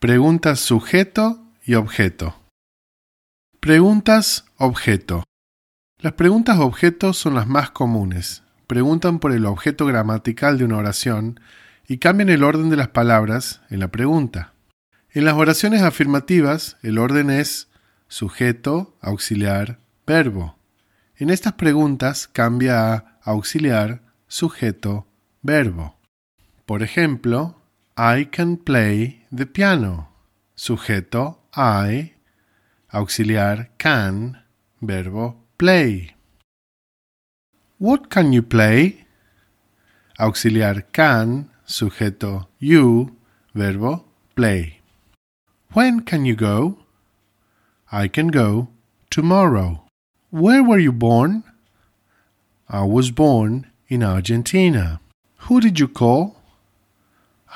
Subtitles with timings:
[0.00, 2.34] Preguntas sujeto y objeto.
[3.60, 5.24] Preguntas objeto.
[5.98, 8.42] Las preguntas objeto son las más comunes.
[8.66, 11.38] Preguntan por el objeto gramatical de una oración
[11.86, 14.54] y cambian el orden de las palabras en la pregunta.
[15.10, 17.68] En las oraciones afirmativas, el orden es
[18.08, 20.56] sujeto, auxiliar, verbo.
[21.16, 25.06] En estas preguntas cambia a auxiliar, sujeto,
[25.42, 25.98] verbo.
[26.64, 27.59] Por ejemplo,
[28.00, 30.08] I can play the piano.
[30.56, 32.14] Sujeto I,
[32.94, 34.38] auxiliar can,
[34.80, 36.14] verbo play.
[37.76, 39.04] What can you play?
[40.18, 43.16] Auxiliar can, sujeto you,
[43.54, 44.80] verbo play.
[45.74, 46.78] When can you go?
[47.92, 48.68] I can go
[49.10, 49.84] tomorrow.
[50.30, 51.44] Where were you born?
[52.66, 55.00] I was born in Argentina.
[55.48, 56.39] Who did you call?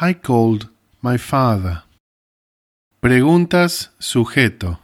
[0.00, 0.70] I called
[1.02, 1.84] my father.
[2.98, 4.80] Preguntas sujeto.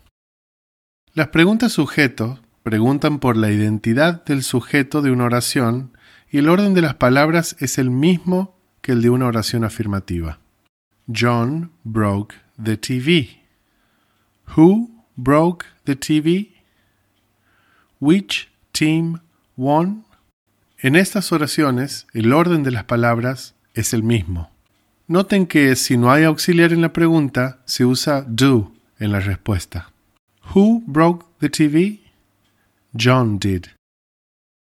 [1.14, 5.96] Las preguntas sujeto preguntan por la identidad del sujeto de una oración
[6.30, 10.38] y el orden de las palabras es el mismo que el de una oración afirmativa.
[11.12, 13.40] John broke the TV.
[14.56, 16.52] Who broke the TV?
[17.98, 19.22] Which team
[19.56, 20.04] won?
[20.78, 24.50] En estas oraciones, el orden de las palabras es el mismo.
[25.10, 29.90] Noten que si no hay auxiliar en la pregunta, se usa do en la respuesta.
[30.54, 31.98] Who broke the TV?
[32.94, 33.79] John did.